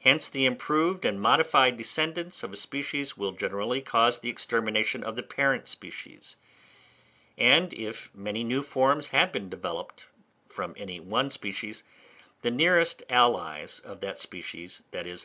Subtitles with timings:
[0.00, 5.16] Hence the improved and modified descendants of a species will generally cause the extermination of
[5.16, 6.36] the parent species;
[7.38, 10.04] and if many new forms have been developed
[10.50, 11.82] from any one species,
[12.42, 15.16] the nearest allies of that species, _i.e.